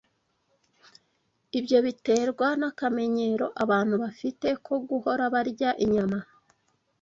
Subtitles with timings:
[1.59, 6.19] Ibyo biterwa n’akamenyero abantu bafite ko guhora barya inyama